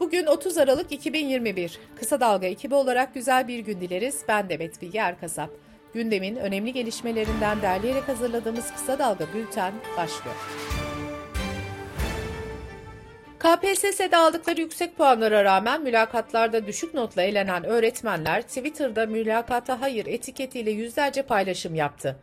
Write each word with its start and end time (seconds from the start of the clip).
Bugün 0.00 0.26
30 0.26 0.58
Aralık 0.58 0.92
2021. 0.92 1.78
Kısa 1.96 2.20
Dalga 2.20 2.46
ekibi 2.46 2.74
olarak 2.74 3.14
güzel 3.14 3.48
bir 3.48 3.58
gün 3.58 3.80
dileriz. 3.80 4.22
Ben 4.28 4.48
Demet 4.48 4.82
Bilge 4.82 4.98
Erkasap. 4.98 5.50
Gündemin 5.94 6.36
önemli 6.36 6.72
gelişmelerinden 6.72 7.62
derleyerek 7.62 8.08
hazırladığımız 8.08 8.72
Kısa 8.72 8.98
Dalga 8.98 9.24
Bülten 9.34 9.72
başlıyor. 9.96 10.36
KPSS'de 13.38 14.16
aldıkları 14.16 14.60
yüksek 14.60 14.96
puanlara 14.96 15.44
rağmen 15.44 15.82
mülakatlarda 15.82 16.66
düşük 16.66 16.94
notla 16.94 17.22
elenen 17.22 17.64
öğretmenler 17.64 18.42
Twitter'da 18.42 19.06
mülakata 19.06 19.80
hayır 19.80 20.06
etiketiyle 20.06 20.70
yüzlerce 20.70 21.22
paylaşım 21.22 21.74
yaptı. 21.74 22.16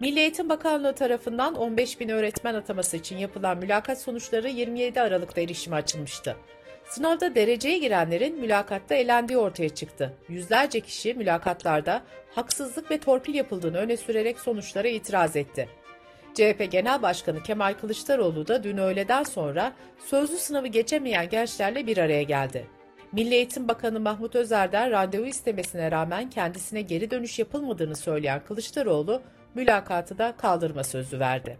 Milli 0.00 0.20
Eğitim 0.20 0.48
Bakanlığı 0.48 0.94
tarafından 0.94 1.54
15 1.54 2.00
bin 2.00 2.08
öğretmen 2.08 2.54
ataması 2.54 2.96
için 2.96 3.18
yapılan 3.18 3.58
mülakat 3.58 4.00
sonuçları 4.00 4.48
27 4.48 5.00
Aralık'ta 5.00 5.40
erişime 5.40 5.76
açılmıştı. 5.76 6.36
Sınavda 6.88 7.34
dereceye 7.34 7.78
girenlerin 7.78 8.40
mülakatta 8.40 8.94
elendiği 8.94 9.38
ortaya 9.38 9.68
çıktı. 9.68 10.12
Yüzlerce 10.28 10.80
kişi 10.80 11.14
mülakatlarda 11.14 12.02
haksızlık 12.34 12.90
ve 12.90 12.98
torpil 12.98 13.34
yapıldığını 13.34 13.76
öne 13.76 13.96
sürerek 13.96 14.40
sonuçlara 14.40 14.88
itiraz 14.88 15.36
etti. 15.36 15.68
CHP 16.34 16.68
Genel 16.70 17.02
Başkanı 17.02 17.42
Kemal 17.42 17.74
Kılıçdaroğlu 17.74 18.48
da 18.48 18.64
dün 18.64 18.76
öğleden 18.76 19.22
sonra 19.22 19.72
sözlü 20.06 20.36
sınavı 20.36 20.66
geçemeyen 20.66 21.28
gençlerle 21.28 21.86
bir 21.86 21.98
araya 21.98 22.22
geldi. 22.22 22.66
Milli 23.12 23.34
Eğitim 23.34 23.68
Bakanı 23.68 24.00
Mahmut 24.00 24.36
Özer'den 24.36 24.90
randevu 24.90 25.26
istemesine 25.26 25.90
rağmen 25.90 26.30
kendisine 26.30 26.82
geri 26.82 27.10
dönüş 27.10 27.38
yapılmadığını 27.38 27.96
söyleyen 27.96 28.40
Kılıçdaroğlu 28.44 29.22
mülakatı 29.54 30.18
da 30.18 30.34
kaldırma 30.38 30.84
sözü 30.84 31.20
verdi. 31.20 31.58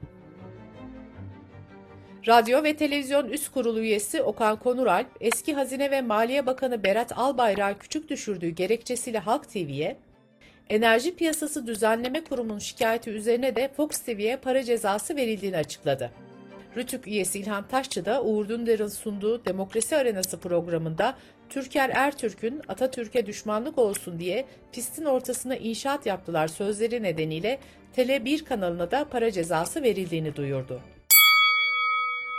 Radyo 2.29 2.63
ve 2.63 2.77
Televizyon 2.77 3.29
Üst 3.29 3.53
Kurulu 3.53 3.81
üyesi 3.81 4.23
Okan 4.23 4.59
Konuralp, 4.59 5.07
eski 5.21 5.55
Hazine 5.55 5.91
ve 5.91 6.03
Maliye 6.03 6.47
Bakanı 6.47 6.85
Berat 6.85 7.19
Albayrak'ı 7.19 7.79
küçük 7.79 8.09
düşürdüğü 8.09 8.49
gerekçesiyle 8.49 9.19
Halk 9.19 9.49
TV'ye, 9.49 9.97
Enerji 10.69 11.17
Piyasası 11.17 11.67
Düzenleme 11.67 12.25
Kurumu'nun 12.25 12.59
şikayeti 12.59 13.11
üzerine 13.11 13.57
de 13.57 13.71
Fox 13.77 13.89
TV'ye 13.89 14.37
para 14.37 14.65
cezası 14.65 15.17
verildiğini 15.17 15.57
açıkladı. 15.57 16.11
Rütük 16.77 17.07
üyesi 17.07 17.39
İlhan 17.39 17.69
Taşçı 17.69 18.05
da 18.05 18.23
Uğur 18.23 18.49
Dündar'ın 18.49 18.89
sunduğu 18.89 19.45
Demokrasi 19.45 19.97
Arenası 19.97 20.41
programında 20.41 21.17
Türker 21.49 21.91
Ertürk'ün 21.95 22.63
Atatürk'e 22.69 23.27
düşmanlık 23.27 23.79
olsun 23.79 24.19
diye 24.19 24.47
pistin 24.73 25.05
ortasına 25.05 25.57
inşaat 25.57 26.07
yaptılar 26.07 26.49
sözleri 26.49 27.03
nedeniyle 27.03 27.59
Tele1 27.97 28.45
kanalına 28.45 28.91
da 28.91 29.05
para 29.05 29.31
cezası 29.31 29.83
verildiğini 29.83 30.37
duyurdu. 30.37 30.96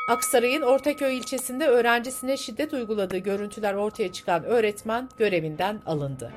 Aksaray'ın 0.08 0.62
Ortaköy 0.62 1.18
ilçesinde 1.18 1.68
öğrencisine 1.68 2.38
şiddet 2.38 2.74
uyguladığı 2.74 3.18
görüntüler 3.18 3.74
ortaya 3.74 4.12
çıkan 4.12 4.44
öğretmen 4.44 5.10
görevinden 5.18 5.80
alındı. 5.86 6.32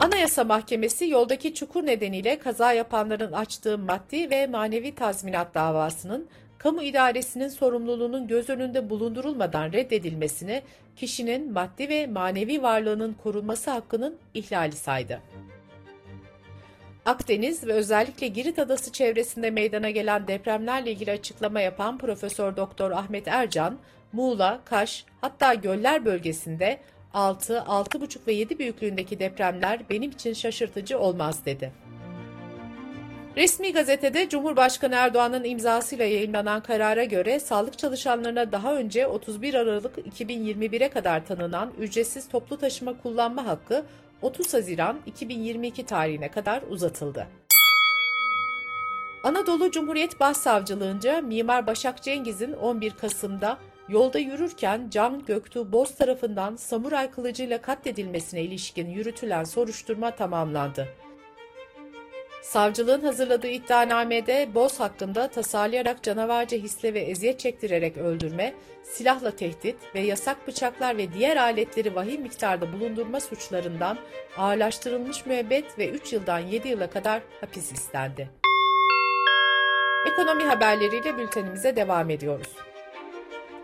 Anayasa 0.00 0.44
Mahkemesi 0.44 1.08
yoldaki 1.08 1.54
çukur 1.54 1.86
nedeniyle 1.86 2.38
kaza 2.38 2.72
yapanların 2.72 3.32
açtığı 3.32 3.78
maddi 3.78 4.30
ve 4.30 4.46
manevi 4.46 4.94
tazminat 4.94 5.54
davasının 5.54 6.28
kamu 6.58 6.82
idaresinin 6.82 7.48
sorumluluğunun 7.48 8.28
göz 8.28 8.50
önünde 8.50 8.90
bulundurulmadan 8.90 9.72
reddedilmesini 9.72 10.62
kişinin 10.96 11.52
maddi 11.52 11.88
ve 11.88 12.06
manevi 12.06 12.62
varlığının 12.62 13.16
korunması 13.22 13.70
hakkının 13.70 14.16
ihlali 14.34 14.76
saydı. 14.76 15.20
Akdeniz 17.06 17.66
ve 17.66 17.72
özellikle 17.72 18.28
Girit 18.28 18.58
Adası 18.58 18.92
çevresinde 18.92 19.50
meydana 19.50 19.90
gelen 19.90 20.28
depremlerle 20.28 20.92
ilgili 20.92 21.10
açıklama 21.10 21.60
yapan 21.60 21.98
Profesör 21.98 22.56
Doktor 22.56 22.90
Ahmet 22.90 23.28
Ercan, 23.28 23.78
Muğla, 24.12 24.60
Kaş, 24.64 25.04
hatta 25.20 25.54
Göller 25.54 26.04
bölgesinde 26.04 26.78
6, 27.14 27.54
6,5 27.54 28.26
ve 28.26 28.32
7 28.32 28.58
büyüklüğündeki 28.58 29.18
depremler 29.18 29.80
benim 29.90 30.10
için 30.10 30.32
şaşırtıcı 30.32 30.98
olmaz 30.98 31.44
dedi. 31.46 31.72
Resmi 33.36 33.72
gazetede 33.72 34.28
Cumhurbaşkanı 34.28 34.94
Erdoğan'ın 34.94 35.44
imzasıyla 35.44 36.04
yayınlanan 36.04 36.62
karara 36.62 37.04
göre 37.04 37.40
sağlık 37.40 37.78
çalışanlarına 37.78 38.52
daha 38.52 38.76
önce 38.76 39.06
31 39.06 39.54
Aralık 39.54 39.98
2021'e 39.98 40.88
kadar 40.88 41.26
tanınan 41.26 41.72
ücretsiz 41.78 42.28
toplu 42.28 42.58
taşıma 42.58 42.98
kullanma 43.02 43.46
hakkı 43.46 43.84
30 44.22 44.54
Haziran 44.54 44.98
2022 45.06 45.86
tarihine 45.86 46.30
kadar 46.30 46.62
uzatıldı. 46.62 47.26
Anadolu 49.22 49.70
Cumhuriyet 49.70 50.20
Başsavcılığınca 50.20 51.20
Mimar 51.20 51.66
Başak 51.66 52.02
Cengiz'in 52.02 52.52
11 52.52 52.90
Kasım'da 52.90 53.58
yolda 53.88 54.18
yürürken 54.18 54.88
Can 54.90 55.24
Göktuğ 55.24 55.72
Boz 55.72 55.94
tarafından 55.94 56.56
samuray 56.56 57.10
kılıcıyla 57.10 57.60
katledilmesine 57.60 58.42
ilişkin 58.42 58.88
yürütülen 58.88 59.44
soruşturma 59.44 60.10
tamamlandı. 60.10 60.88
Savcılığın 62.42 63.00
hazırladığı 63.00 63.48
iddianamede 63.48 64.48
Boz 64.54 64.80
hakkında 64.80 65.28
tasarlayarak 65.28 66.02
canavarca 66.02 66.58
hisle 66.58 66.94
ve 66.94 67.00
eziyet 67.00 67.38
çektirerek 67.40 67.96
öldürme, 67.96 68.54
silahla 68.82 69.30
tehdit 69.30 69.76
ve 69.94 70.00
yasak 70.00 70.46
bıçaklar 70.46 70.96
ve 70.96 71.12
diğer 71.12 71.36
aletleri 71.36 71.94
vahim 71.94 72.22
miktarda 72.22 72.72
bulundurma 72.72 73.20
suçlarından 73.20 73.98
ağırlaştırılmış 74.36 75.26
müebbet 75.26 75.78
ve 75.78 75.88
3 75.88 76.12
yıldan 76.12 76.38
7 76.38 76.68
yıla 76.68 76.90
kadar 76.90 77.22
hapis 77.40 77.72
istendi. 77.72 78.28
Ekonomi 80.12 80.44
haberleriyle 80.44 81.18
bültenimize 81.18 81.76
devam 81.76 82.10
ediyoruz. 82.10 82.48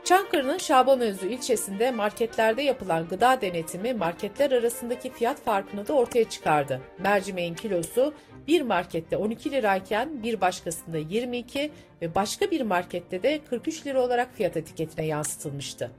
Çankırı'nın 0.04 0.58
Şabanözü 0.58 1.28
ilçesinde 1.28 1.91
marketlerde 1.91 2.62
yapılan 2.62 3.08
gıda 3.08 3.41
denetimi 3.41 3.94
marketler 3.94 4.50
arasındaki 4.50 5.10
fiyat 5.10 5.44
farkını 5.44 5.88
da 5.88 5.93
ortaya 5.93 6.28
çıkardı. 6.28 6.81
Mercimeğin 6.98 7.54
kilosu 7.54 8.14
bir 8.46 8.60
markette 8.60 9.16
12 9.16 9.50
lirayken 9.50 10.22
bir 10.22 10.40
başkasında 10.40 10.98
22 10.98 11.70
ve 12.02 12.14
başka 12.14 12.50
bir 12.50 12.60
markette 12.60 13.22
de 13.22 13.40
43 13.50 13.86
lira 13.86 14.02
olarak 14.02 14.34
fiyat 14.34 14.56
etiketine 14.56 15.06
yansıtılmıştı. 15.06 15.90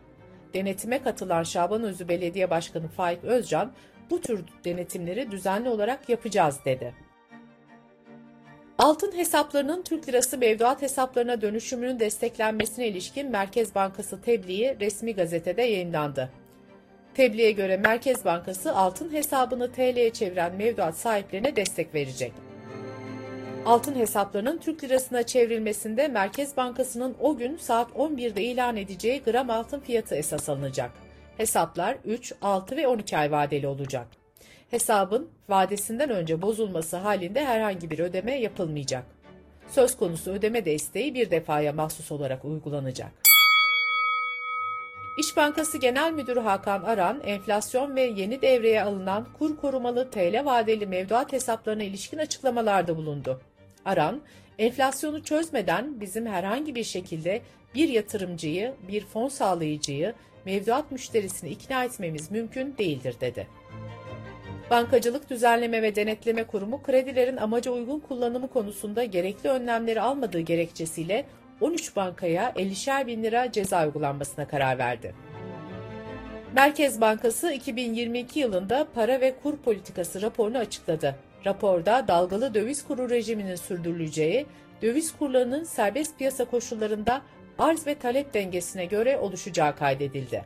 Denetime 0.54 1.04
katılan 1.04 1.44
Şabanözü 1.44 2.08
Belediye 2.08 2.50
Başkanı 2.50 2.88
Faik 2.88 3.24
Özcan 3.24 3.72
bu 4.10 4.22
tür 4.22 4.44
denetimleri 4.66 5.32
düzenli 5.32 5.70
olarak 5.70 6.10
yapacağız 6.10 6.60
dedi. 6.66 6.94
Altın 8.78 9.18
hesaplarının 9.18 9.84
Türk 9.84 10.08
lirası 10.08 10.38
mevduat 10.38 10.82
hesaplarına 10.82 11.42
dönüşümünün 11.42 12.00
desteklenmesine 12.00 12.88
ilişkin 12.88 13.32
Merkez 13.32 13.76
Bankası 13.76 14.22
tebliği 14.22 14.78
resmi 14.80 15.16
gazetede 15.16 15.62
yayınlandı. 15.62 16.30
Tebliğe 17.18 17.52
göre 17.52 17.78
Merkez 17.78 18.26
Bankası 18.26 18.76
altın 18.76 19.14
hesabını 19.14 19.72
TL'ye 19.72 20.10
çeviren 20.14 20.56
mevduat 20.56 20.98
sahiplerine 20.98 21.56
destek 21.56 21.94
verecek. 21.96 22.32
Altın 23.66 23.96
hesaplarının 23.96 24.58
Türk 24.58 24.84
lirasına 24.84 25.24
çevrilmesinde 25.24 26.08
Merkez 26.08 26.58
Bankası'nın 26.58 27.16
o 27.20 27.38
gün 27.38 27.58
saat 27.58 27.92
11'de 27.92 28.44
ilan 28.44 28.78
edeceği 28.78 29.22
gram 29.22 29.50
altın 29.50 29.80
fiyatı 29.80 30.16
esas 30.16 30.50
alınacak. 30.50 30.92
Hesaplar 31.38 31.98
3, 32.06 32.34
6 32.42 32.78
ve 32.78 32.88
12 32.88 33.18
ay 33.18 33.32
vadeli 33.32 33.68
olacak 33.68 34.08
hesabın 34.72 35.30
vadesinden 35.50 36.10
önce 36.10 36.42
bozulması 36.42 36.98
halinde 36.98 37.46
herhangi 37.46 37.90
bir 37.90 38.00
ödeme 38.00 38.40
yapılmayacak. 38.40 39.04
Söz 39.70 39.98
konusu 39.98 40.32
ödeme 40.32 40.66
desteği 40.66 41.14
bir 41.14 41.32
defaya 41.32 41.74
mahsus 41.74 42.12
olarak 42.12 42.46
uygulanacak. 42.46 43.27
İş 45.18 45.38
Bankası 45.38 45.78
Genel 45.78 46.12
Müdürü 46.12 46.40
Hakan 46.40 46.84
Aran, 46.84 47.22
enflasyon 47.24 47.96
ve 47.96 48.02
yeni 48.02 48.42
devreye 48.42 48.84
alınan 48.84 49.28
kur 49.40 49.58
korumalı 49.58 50.12
TL 50.12 50.46
vadeli 50.46 50.88
mevduat 50.88 51.34
hesaplarına 51.34 51.84
ilişkin 51.84 52.18
açıklamalarda 52.18 52.98
bulundu. 52.98 53.42
Aran, 53.86 54.22
enflasyonu 54.60 55.24
çözmeden 55.24 56.02
bizim 56.02 56.26
herhangi 56.26 56.76
bir 56.76 56.84
şekilde 56.84 57.42
bir 57.76 57.90
yatırımcıyı, 57.90 58.74
bir 58.88 59.06
fon 59.06 59.28
sağlayıcıyı, 59.28 60.14
mevduat 60.46 60.92
müşterisini 60.92 61.50
ikna 61.50 61.84
etmemiz 61.84 62.32
mümkün 62.32 62.78
değildir 62.78 63.16
dedi. 63.22 63.48
Bankacılık 64.70 65.30
Düzenleme 65.30 65.82
ve 65.82 65.96
Denetleme 65.96 66.44
Kurumu 66.44 66.84
kredilerin 66.84 67.38
amaca 67.38 67.72
uygun 67.72 68.00
kullanımı 68.00 68.48
konusunda 68.48 69.04
gerekli 69.04 69.50
önlemleri 69.50 70.02
almadığı 70.02 70.40
gerekçesiyle 70.40 71.26
13 71.62 71.96
bankaya 71.96 72.50
50'şer 72.50 73.08
bin 73.08 73.24
lira 73.24 73.52
ceza 73.52 73.86
uygulanmasına 73.86 74.48
karar 74.48 74.78
verdi. 74.78 75.16
Merkez 76.54 77.02
Bankası 77.02 77.52
2022 77.52 78.40
yılında 78.40 78.88
para 78.96 79.22
ve 79.22 79.36
kur 79.44 79.58
politikası 79.58 80.22
raporunu 80.22 80.58
açıkladı. 80.58 81.16
Raporda 81.46 82.08
dalgalı 82.08 82.54
döviz 82.54 82.88
kuru 82.88 83.10
rejiminin 83.10 83.56
sürdürüleceği, 83.56 84.46
döviz 84.82 85.18
kurlarının 85.18 85.64
serbest 85.64 86.18
piyasa 86.18 86.46
koşullarında 86.46 87.22
arz 87.60 87.88
ve 87.88 87.96
talep 87.96 88.34
dengesine 88.34 88.86
göre 88.86 89.18
oluşacağı 89.18 89.76
kaydedildi. 89.76 90.46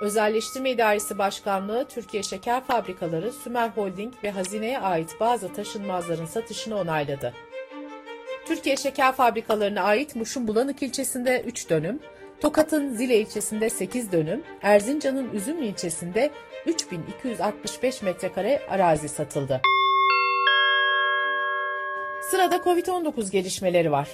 Özelleştirme 0.00 0.70
İdaresi 0.70 1.18
Başkanlığı 1.18 1.86
Türkiye 1.88 2.22
Şeker 2.22 2.64
Fabrikaları, 2.64 3.32
Sümer 3.32 3.68
Holding 3.68 4.14
ve 4.24 4.30
Hazine'ye 4.30 4.78
ait 4.78 5.16
bazı 5.20 5.52
taşınmazların 5.52 6.26
satışını 6.26 6.76
onayladı. 6.76 7.34
Türkiye 8.48 8.76
Şeker 8.76 9.12
Fabrikalarına 9.12 9.82
ait 9.82 10.16
Muş'un 10.16 10.48
Bulanık 10.48 10.82
ilçesinde 10.82 11.42
3 11.46 11.70
dönüm, 11.70 12.00
Tokat'ın 12.40 12.94
Zile 12.94 13.20
ilçesinde 13.20 13.70
8 13.70 14.12
dönüm, 14.12 14.42
Erzincan'ın 14.62 15.34
Üzümlü 15.34 15.64
ilçesinde 15.64 16.30
3265 16.66 18.02
metrekare 18.02 18.60
arazi 18.68 19.08
satıldı. 19.08 19.60
Sırada 22.30 22.56
Covid-19 22.56 23.30
gelişmeleri 23.30 23.92
var. 23.92 24.08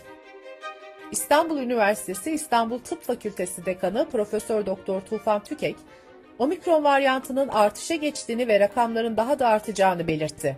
İstanbul 1.11 1.59
Üniversitesi 1.59 2.31
İstanbul 2.31 2.79
Tıp 2.79 3.03
Fakültesi 3.03 3.67
Dekanı 3.67 4.09
Profesör 4.11 4.67
Doktor 4.67 5.01
Tufan 5.01 5.43
Tükek, 5.43 5.77
omikron 6.39 6.85
varyantının 6.85 7.49
artışa 7.49 7.95
geçtiğini 7.95 8.49
ve 8.49 8.61
rakamların 8.61 9.17
daha 9.17 9.39
da 9.39 9.49
artacağını 9.49 10.07
belirtti. 10.07 10.57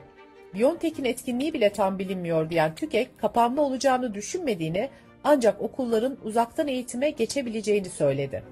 Biontech'in 0.54 1.04
etkinliği 1.04 1.54
bile 1.54 1.72
tam 1.72 1.98
bilinmiyor 1.98 2.50
diyen 2.50 2.74
Tükek, 2.74 3.18
kapanma 3.18 3.62
olacağını 3.62 4.14
düşünmediğini 4.14 4.88
ancak 5.24 5.62
okulların 5.62 6.16
uzaktan 6.24 6.68
eğitime 6.68 7.10
geçebileceğini 7.10 7.88
söyledi. 7.88 8.42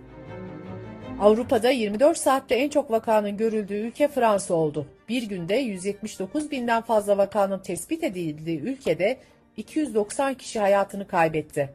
Avrupa'da 1.20 1.70
24 1.70 2.18
saatte 2.18 2.54
en 2.54 2.68
çok 2.68 2.90
vakanın 2.90 3.36
görüldüğü 3.36 3.74
ülke 3.74 4.08
Fransa 4.08 4.54
oldu. 4.54 4.86
Bir 5.08 5.22
günde 5.22 5.56
179 5.56 6.50
binden 6.50 6.82
fazla 6.82 7.18
vakanın 7.18 7.58
tespit 7.58 8.04
edildiği 8.04 8.60
ülkede 8.60 9.18
290 9.56 10.34
kişi 10.34 10.60
hayatını 10.60 11.06
kaybetti. 11.06 11.70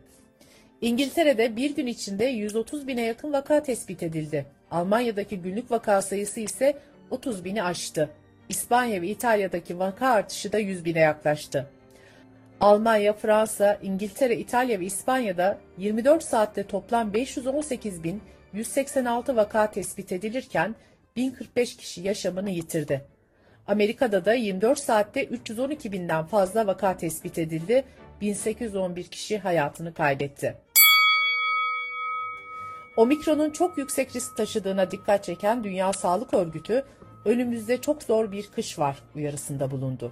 İngiltere'de 0.82 1.56
bir 1.56 1.76
gün 1.76 1.88
içinde 1.88 2.26
130 2.26 2.88
bine 2.88 3.02
yakın 3.02 3.34
vaka 3.34 3.64
tespit 3.64 4.04
edildi. 4.04 4.46
Almanya'daki 4.72 5.38
günlük 5.38 5.72
vaka 5.72 6.02
sayısı 6.02 6.40
ise 6.40 6.78
30 7.12 7.46
bini 7.46 7.64
aştı. 7.64 8.10
İspanya 8.50 9.02
ve 9.02 9.08
İtalya'daki 9.08 9.80
vaka 9.80 10.08
artışı 10.08 10.52
da 10.52 10.60
100 10.60 10.86
bine 10.86 11.00
yaklaştı. 11.00 11.70
Almanya, 12.62 13.14
Fransa, 13.14 13.80
İngiltere, 13.82 14.38
İtalya 14.38 14.80
ve 14.80 14.86
İspanya'da 14.86 15.58
24 15.78 16.24
saatte 16.24 16.68
toplam 16.68 17.14
518 17.14 18.04
bin 18.04 18.22
186 18.54 19.36
vaka 19.36 19.72
tespit 19.72 20.12
edilirken 20.12 20.76
1045 21.16 21.78
kişi 21.78 22.02
yaşamını 22.02 22.50
yitirdi. 22.50 23.06
Amerika'da 23.68 24.26
da 24.26 24.34
24 24.34 24.80
saatte 24.80 25.26
312 25.26 25.92
binden 25.92 26.26
fazla 26.26 26.68
vaka 26.68 26.98
tespit 26.98 27.38
edildi, 27.38 27.86
1811 28.22 29.04
kişi 29.04 29.38
hayatını 29.38 29.94
kaybetti. 29.94 30.58
Omikron'un 32.98 33.50
çok 33.50 33.78
yüksek 33.78 34.16
risk 34.16 34.38
taşıdığına 34.38 34.92
dikkat 34.92 35.24
çeken 35.24 35.64
Dünya 35.64 35.94
Sağlık 35.94 36.34
Örgütü, 36.34 36.86
önümüzde 37.26 37.82
çok 37.82 38.04
zor 38.04 38.32
bir 38.32 38.48
kış 38.48 38.80
var 38.80 38.98
uyarısında 39.16 39.72
bulundu. 39.72 40.12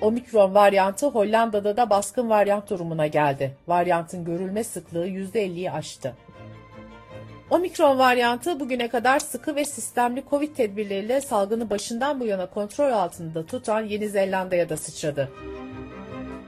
Omikron 0.00 0.54
varyantı 0.54 1.06
Hollanda'da 1.06 1.76
da 1.76 1.90
baskın 1.90 2.30
varyant 2.30 2.70
durumuna 2.70 3.06
geldi. 3.06 3.56
Varyantın 3.68 4.24
görülme 4.24 4.64
sıklığı 4.64 5.08
%50'yi 5.08 5.70
aştı. 5.70 6.16
Omikron 7.50 7.98
varyantı 7.98 8.60
bugüne 8.60 8.88
kadar 8.88 9.18
sıkı 9.18 9.56
ve 9.56 9.64
sistemli 9.64 10.24
Covid 10.30 10.56
tedbirleriyle 10.56 11.20
salgını 11.20 11.70
başından 11.70 12.20
bu 12.20 12.26
yana 12.26 12.46
kontrol 12.46 12.92
altında 12.92 13.46
tutan 13.46 13.80
Yeni 13.80 14.08
Zelanda'ya 14.08 14.68
da 14.68 14.76
sıçradı. 14.76 15.28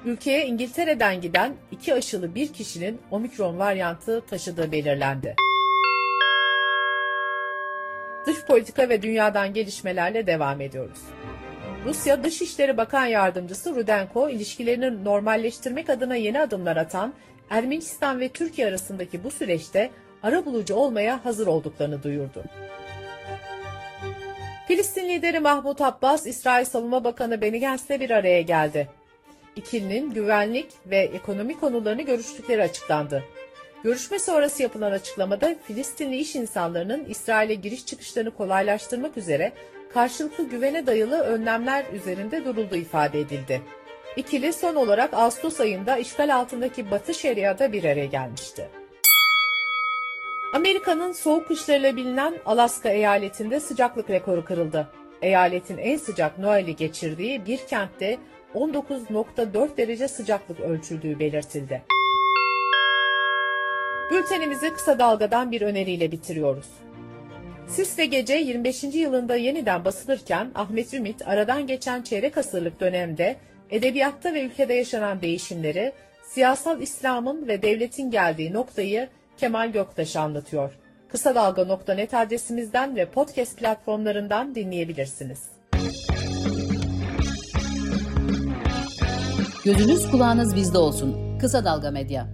Ülkeye 0.04 0.46
İngiltere'den 0.46 1.20
giden 1.20 1.54
iki 1.70 1.94
aşılı 1.94 2.34
bir 2.34 2.52
kişinin 2.52 3.00
omikron 3.10 3.58
varyantı 3.58 4.20
taşıdığı 4.26 4.72
belirlendi. 4.72 5.36
Dış 8.26 8.44
politika 8.44 8.88
ve 8.88 9.02
dünyadan 9.02 9.54
gelişmelerle 9.54 10.26
devam 10.26 10.60
ediyoruz. 10.60 10.98
Rusya 11.84 12.24
Dışişleri 12.24 12.76
Bakan 12.76 13.06
Yardımcısı 13.06 13.74
Rudenko, 13.74 14.28
ilişkilerini 14.28 15.04
normalleştirmek 15.04 15.90
adına 15.90 16.16
yeni 16.16 16.40
adımlar 16.40 16.76
atan 16.76 17.14
Ermenistan 17.50 18.20
ve 18.20 18.28
Türkiye 18.28 18.66
arasındaki 18.66 19.24
bu 19.24 19.30
süreçte 19.30 19.90
arabulucu 20.22 20.74
olmaya 20.74 21.24
hazır 21.24 21.46
olduklarını 21.46 22.02
duyurdu. 22.02 22.44
Filistin 24.68 25.08
lideri 25.08 25.40
Mahmut 25.40 25.80
Abbas, 25.80 26.26
İsrail 26.26 26.64
Savunma 26.64 27.04
Bakanı 27.04 27.40
Benny 27.40 27.60
Gantz'le 27.60 27.90
bir 27.90 28.10
araya 28.10 28.42
geldi. 28.42 28.88
İkilinin 29.56 30.10
güvenlik 30.10 30.66
ve 30.86 30.98
ekonomi 30.98 31.60
konularını 31.60 32.02
görüştükleri 32.02 32.62
açıklandı. 32.62 33.24
Görüşme 33.84 34.18
sonrası 34.18 34.62
yapılan 34.62 34.92
açıklamada 34.92 35.54
Filistinli 35.66 36.16
iş 36.16 36.36
insanlarının 36.36 37.04
İsrail'e 37.04 37.54
giriş 37.54 37.86
çıkışlarını 37.86 38.30
kolaylaştırmak 38.30 39.16
üzere 39.16 39.52
karşılıklı 39.94 40.48
güvene 40.48 40.86
dayalı 40.86 41.20
önlemler 41.20 41.84
üzerinde 41.92 42.44
durulduğu 42.44 42.76
ifade 42.76 43.20
edildi. 43.20 43.62
İkili 44.16 44.52
son 44.52 44.74
olarak 44.74 45.14
Ağustos 45.14 45.60
ayında 45.60 45.96
işgal 45.96 46.34
altındaki 46.36 46.90
Batı 46.90 47.14
Şeria'da 47.14 47.72
bir 47.72 47.84
araya 47.84 48.06
gelmişti. 48.06 48.68
Amerika'nın 50.54 51.12
soğuk 51.12 51.48
kışlarıyla 51.48 51.96
bilinen 51.96 52.34
Alaska 52.46 52.88
eyaletinde 52.88 53.60
sıcaklık 53.60 54.10
rekoru 54.10 54.44
kırıldı. 54.44 54.88
Eyaletin 55.22 55.78
en 55.78 55.96
sıcak 55.96 56.38
Noel'i 56.38 56.76
geçirdiği 56.76 57.46
bir 57.46 57.58
kentte 57.58 58.18
19.4 58.54 59.76
derece 59.76 60.08
sıcaklık 60.08 60.60
ölçüldüğü 60.60 61.18
belirtildi. 61.18 61.82
Bültenimizi 64.10 64.72
kısa 64.72 64.98
dalgadan 64.98 65.52
bir 65.52 65.62
öneriyle 65.62 66.12
bitiriyoruz. 66.12 66.66
Sis 67.68 67.98
ve 67.98 68.06
Gece 68.06 68.34
25. 68.34 68.84
yılında 68.84 69.36
yeniden 69.36 69.84
basılırken 69.84 70.50
Ahmet 70.54 70.94
Ümit 70.94 71.28
aradan 71.28 71.66
geçen 71.66 72.02
çeyrek 72.02 72.38
asırlık 72.38 72.80
dönemde 72.80 73.36
edebiyatta 73.70 74.34
ve 74.34 74.42
ülkede 74.42 74.74
yaşanan 74.74 75.22
değişimleri, 75.22 75.92
siyasal 76.22 76.82
İslam'ın 76.82 77.48
ve 77.48 77.62
devletin 77.62 78.10
geldiği 78.10 78.52
noktayı 78.52 79.08
Kemal 79.36 79.72
Göktaş 79.72 80.16
anlatıyor. 80.16 80.72
Kısa 81.08 81.34
Dalga.net 81.34 82.14
adresimizden 82.14 82.96
ve 82.96 83.06
podcast 83.06 83.58
platformlarından 83.58 84.54
dinleyebilirsiniz. 84.54 85.42
Gözünüz 89.64 90.10
kulağınız 90.10 90.56
bizde 90.56 90.78
olsun. 90.78 91.38
Kısa 91.38 91.64
Dalga 91.64 91.90
Medya. 91.90 92.33